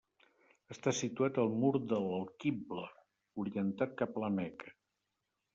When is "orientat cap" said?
3.45-4.19